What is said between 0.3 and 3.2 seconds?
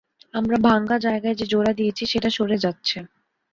আমরা ভাঙ্গা জায়গায় যে জোড়া দিয়েছি, সেটা সরে যাচ্ছে।